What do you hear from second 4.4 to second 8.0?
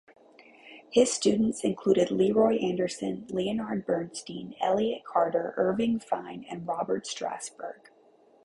Elliott Carter, Irving Fine, and Robert Strassburg.